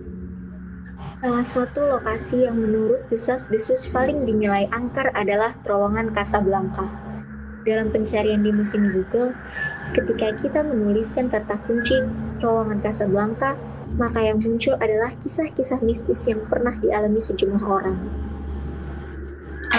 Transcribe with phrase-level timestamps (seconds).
[1.18, 6.86] Salah satu lokasi yang menurut desas-desus paling dinilai angker adalah terowongan Casablanca.
[7.66, 9.34] Dalam pencarian di mesin Google,
[9.96, 11.96] ketika kita menuliskan kata kunci
[12.38, 13.58] terowongan Casablanca,
[13.98, 17.98] maka yang muncul adalah kisah-kisah mistis yang pernah dialami sejumlah orang.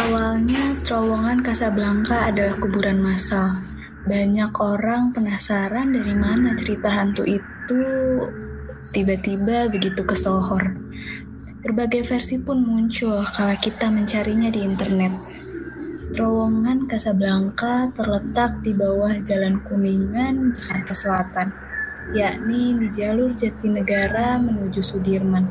[0.10, 3.62] Awalnya terowongan Casablanca adalah kuburan massal.
[4.10, 7.82] Banyak orang penasaran dari mana cerita hantu itu
[8.90, 10.74] tiba-tiba begitu kesohor.
[11.62, 15.14] Berbagai versi pun muncul kala kita mencarinya di internet.
[16.18, 21.48] Terowongan Casablanca terletak di bawah Jalan Kuningan, Jakarta Selatan,
[22.18, 25.46] yakni di jalur Jatinegara menuju Sudirman,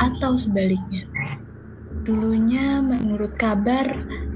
[0.00, 1.04] atau sebaliknya.
[2.10, 3.86] Dulunya, menurut kabar,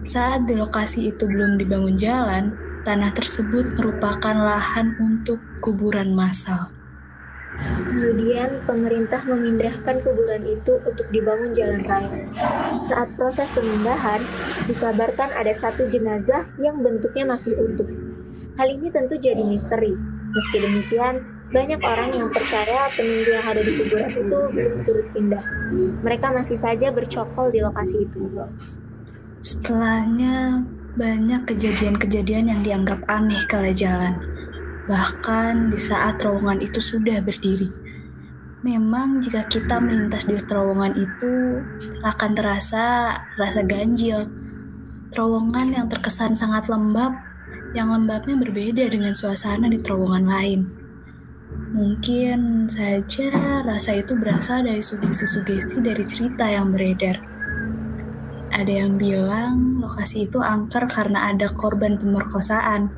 [0.06, 2.54] saat di lokasi itu belum dibangun jalan,
[2.86, 6.70] tanah tersebut merupakan lahan untuk kuburan massal.
[7.82, 12.22] Kemudian pemerintah memindahkan kuburan itu untuk dibangun jalan raya.
[12.94, 14.22] Saat proses pemindahan,
[14.70, 17.90] dikabarkan ada satu jenazah yang bentuknya masih utuh.
[18.54, 19.98] Hal ini tentu jadi misteri.
[20.30, 25.44] Meski demikian, banyak orang yang percaya penunggu yang ada di kuburan itu belum turut pindah.
[26.02, 28.26] Mereka masih saja bercokol di lokasi itu.
[29.38, 30.66] Setelahnya,
[30.98, 34.18] banyak kejadian-kejadian yang dianggap aneh kala jalan.
[34.90, 37.70] Bahkan di saat terowongan itu sudah berdiri.
[38.66, 41.62] Memang jika kita melintas di terowongan itu
[42.02, 44.26] akan terasa rasa ganjil.
[45.14, 47.14] Terowongan yang terkesan sangat lembab,
[47.78, 50.83] yang lembabnya berbeda dengan suasana di terowongan lain.
[51.74, 53.34] Mungkin saja
[53.66, 57.18] rasa itu berasal dari sugesti-sugesti dari cerita yang beredar.
[58.54, 62.94] Ada yang bilang lokasi itu angker karena ada korban pemerkosaan.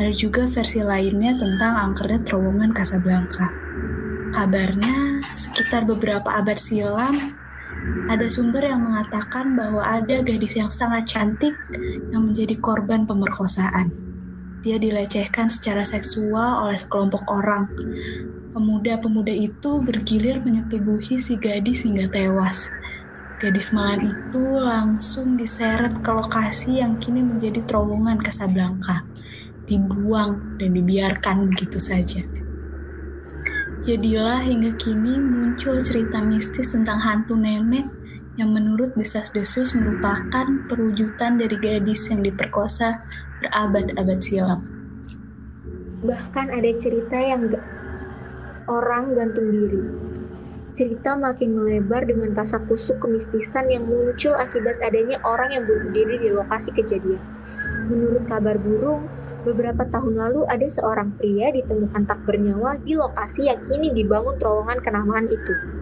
[0.00, 3.52] Ada juga versi lainnya tentang angkernya terowongan Casablanca.
[4.32, 7.36] Kabarnya, sekitar beberapa abad silam,
[8.08, 11.52] ada sumber yang mengatakan bahwa ada gadis yang sangat cantik
[12.08, 14.09] yang menjadi korban pemerkosaan.
[14.60, 17.64] Dia dilecehkan secara seksual oleh sekelompok orang.
[18.52, 22.68] Pemuda-pemuda itu bergilir menyetubuhi si gadis hingga tewas.
[23.40, 29.00] Gadis malam itu langsung diseret ke lokasi yang kini menjadi terowongan Casablanca.
[29.64, 32.20] Dibuang dan dibiarkan begitu saja.
[33.80, 37.88] Jadilah hingga kini muncul cerita mistis tentang hantu nenek
[38.38, 43.02] yang menurut desas-desus merupakan perwujudan dari gadis yang diperkosa
[43.42, 44.60] berabad-abad silam.
[46.06, 47.66] Bahkan ada cerita yang ga-
[48.70, 49.82] orang gantung diri.
[50.70, 56.16] Cerita makin melebar dengan kasak kusuk kemistisan yang muncul akibat adanya orang yang bunuh diri
[56.22, 57.20] di lokasi kejadian.
[57.90, 59.10] Menurut kabar burung,
[59.42, 64.78] beberapa tahun lalu ada seorang pria ditemukan tak bernyawa di lokasi yang kini dibangun terowongan
[64.80, 65.79] kenamaan itu.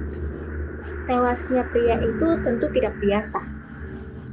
[1.08, 3.40] Tewasnya pria itu tentu tidak biasa.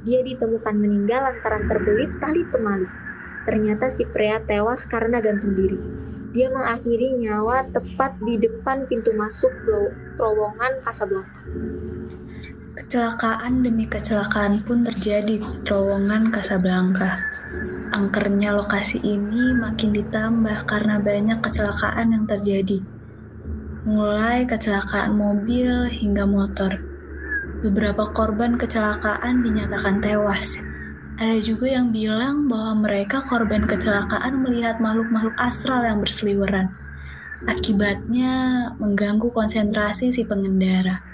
[0.06, 2.86] Dia ditemukan meninggal lantaran terbelit tali temali.
[3.46, 5.78] Ternyata si pria tewas karena gantung diri.
[6.36, 9.50] Dia mengakhiri nyawa tepat di depan pintu masuk
[10.20, 11.42] terowongan Casablanca.
[12.76, 17.16] Kecelakaan demi kecelakaan pun terjadi di terowongan Casablanca.
[17.96, 22.84] Angkernya lokasi ini makin ditambah karena banyak kecelakaan yang terjadi.
[23.86, 26.74] Mulai kecelakaan mobil hingga motor.
[27.62, 30.58] Beberapa korban kecelakaan dinyatakan tewas.
[31.22, 36.74] Ada juga yang bilang bahwa mereka korban kecelakaan melihat makhluk-makhluk astral yang berseliweran.
[37.46, 38.34] Akibatnya
[38.82, 41.06] mengganggu konsentrasi si pengendara.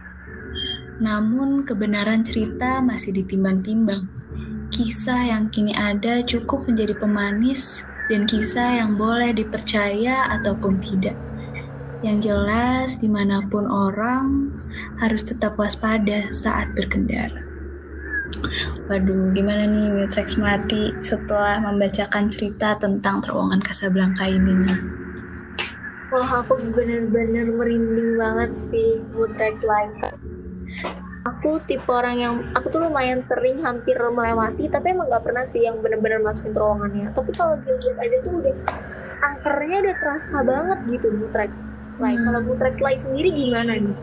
[1.04, 4.08] Namun kebenaran cerita masih ditimbang-timbang.
[4.72, 11.31] Kisah yang kini ada cukup menjadi pemanis dan kisah yang boleh dipercaya ataupun tidak.
[12.02, 14.50] Yang jelas di mana pun orang
[14.98, 17.46] harus tetap waspada saat berkendara.
[18.90, 24.82] Waduh, gimana nih Mitrex mati setelah membacakan cerita tentang terowongan Casablanca ini nih?
[26.10, 29.96] Wah, aku bener-bener merinding banget sih Mutrex Live
[31.22, 35.62] aku tipe orang yang aku tuh lumayan sering hampir melewati tapi emang nggak pernah sih
[35.62, 38.56] yang bener-bener masukin terowongannya tapi kalau dilihat aja tuh udah
[39.22, 41.52] angkernya udah terasa banget gitu Mutrex
[42.02, 42.18] Light.
[42.18, 42.26] Hmm.
[42.28, 43.96] Kalau Mutrex Light sendiri gimana nih?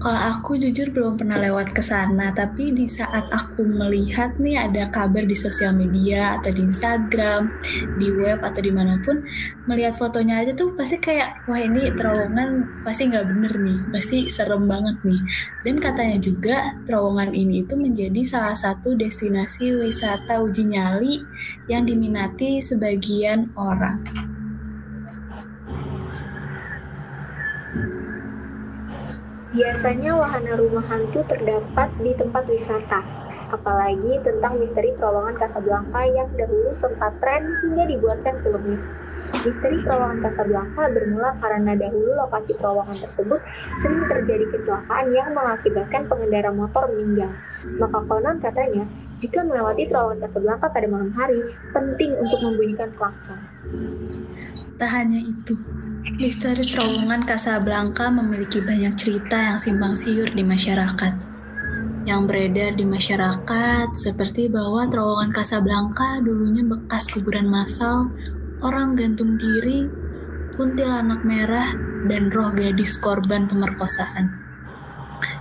[0.00, 4.88] Kalau aku jujur belum pernah lewat ke sana, tapi di saat aku melihat nih ada
[4.88, 7.52] kabar di sosial media atau di Instagram,
[8.00, 9.20] di web atau di mana pun,
[9.68, 14.64] melihat fotonya aja tuh pasti kayak wah ini terowongan pasti nggak bener nih, pasti serem
[14.64, 15.20] banget nih.
[15.66, 16.56] Dan katanya juga
[16.88, 21.20] terowongan ini itu menjadi salah satu destinasi wisata uji nyali
[21.68, 24.39] yang diminati sebagian orang.
[29.50, 33.02] Biasanya wahana rumah hantu terdapat di tempat wisata,
[33.50, 38.78] apalagi tentang misteri terowongan Casablanca yang dahulu sempat tren hingga dibuatkan filmnya.
[39.42, 43.40] Misteri terowongan Casablanca bermula karena dahulu lokasi terowongan tersebut
[43.82, 47.34] sering terjadi kecelakaan yang mengakibatkan pengendara motor meninggal.
[47.74, 48.86] Maka konon katanya,
[49.18, 51.42] jika melewati terowongan Casablanca pada malam hari,
[51.74, 53.42] penting untuk membunyikan klakson.
[54.78, 55.58] Tak hanya itu,
[56.00, 61.12] misteri terowongan Casablanca memiliki banyak cerita yang simpang siur di masyarakat.
[62.08, 68.08] Yang beredar di masyarakat seperti bahwa terowongan Casablanca dulunya bekas kuburan massal,
[68.64, 69.84] orang gantung diri,
[70.56, 71.76] kuntilanak merah,
[72.08, 74.39] dan roh gadis korban pemerkosaan.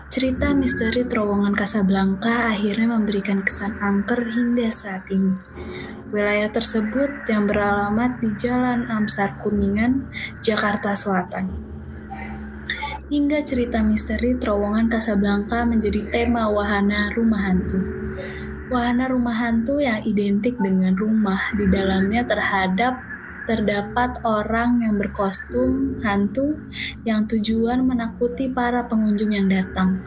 [0.09, 5.37] Cerita misteri terowongan Casablanca akhirnya memberikan kesan angker hingga saat ini.
[6.09, 10.09] Wilayah tersebut yang beralamat di Jalan Amsar Kuningan,
[10.41, 11.53] Jakarta Selatan.
[13.05, 17.77] Hingga cerita misteri terowongan Casablanca menjadi tema wahana rumah hantu.
[18.73, 22.97] Wahana rumah hantu yang identik dengan rumah di dalamnya terhadap
[23.49, 26.61] terdapat orang yang berkostum hantu
[27.01, 30.05] yang tujuan menakuti para pengunjung yang datang.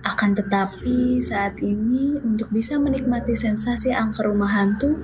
[0.00, 4.96] Akan tetapi saat ini untuk bisa menikmati sensasi angker rumah hantu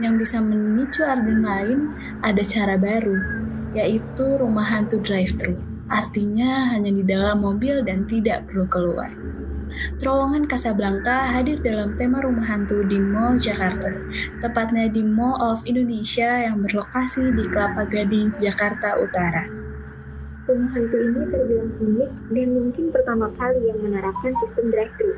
[0.00, 1.92] yang bisa memicu adrenalin
[2.24, 3.20] ada cara baru,
[3.76, 5.60] yaitu rumah hantu drive-thru.
[5.92, 9.19] Artinya hanya di dalam mobil dan tidak perlu keluar.
[10.02, 13.90] Terowongan Casablanca hadir dalam tema rumah hantu di Mall Jakarta,
[14.42, 19.46] tepatnya di Mall of Indonesia yang berlokasi di Kelapa Gading, Jakarta Utara.
[20.50, 25.14] Rumah hantu ini terbilang unik dan mungkin pertama kali yang menerapkan sistem drive-thru.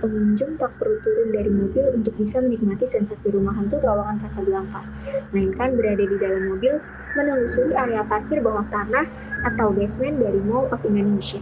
[0.00, 4.82] Pengunjung tak perlu turun dari mobil untuk bisa menikmati sensasi rumah hantu terowongan Casablanca,
[5.30, 6.74] melainkan berada di dalam mobil
[7.14, 9.06] menelusuri area parkir bawah tanah
[9.52, 11.38] atau basement dari Mall of Indonesia.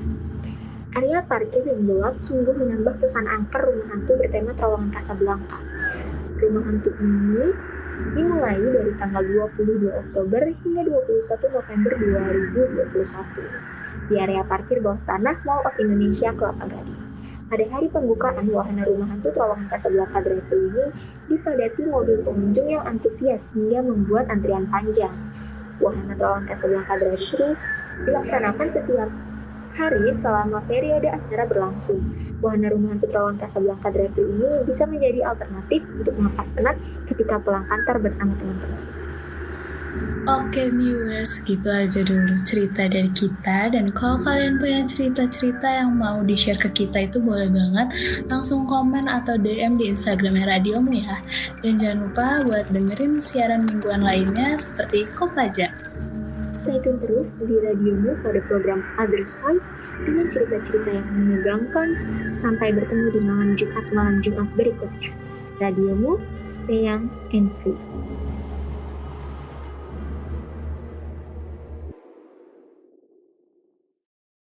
[0.90, 5.62] Area parkir yang gelap sungguh menambah kesan angker rumah hantu bertema terowongan Casablanca.
[6.42, 7.54] Rumah hantu ini
[8.18, 9.22] dimulai dari tanggal
[9.54, 11.92] 22 Oktober hingga 21 November
[12.90, 16.98] 2021 di area parkir bawah tanah Mall of Indonesia Kelapa Gading.
[17.46, 20.84] Pada hari pembukaan wahana rumah hantu terowongan Casablanca Drive ini
[21.30, 25.14] dipadati mobil pengunjung yang antusias hingga membuat antrian panjang.
[25.78, 27.54] Wahana terowongan Casablanca Drive
[28.10, 29.10] dilaksanakan setiap
[29.74, 32.00] hari selama periode acara berlangsung.
[32.40, 36.76] Wahana rumah hantu terowongan Casablanca Drive ini bisa menjadi alternatif untuk melepas penat
[37.12, 38.80] ketika pulang kantor bersama teman-teman.
[40.30, 46.22] Oke viewers, gitu aja dulu cerita dari kita dan kalau kalian punya cerita-cerita yang mau
[46.22, 47.90] di-share ke kita itu boleh banget
[48.30, 51.18] langsung komen atau DM di Instagramnya Radiomu ya.
[51.64, 55.89] Dan jangan lupa buat dengerin siaran mingguan lainnya seperti Kopaja.
[56.60, 59.64] Stay tune terus di Radiomu pada program Other Side
[60.04, 61.88] dengan cerita-cerita yang menegangkan
[62.36, 65.16] sampai bertemu di malam Jumat malam Jumat berikutnya.
[65.56, 66.20] Radiomu,
[66.52, 67.80] stay young and free.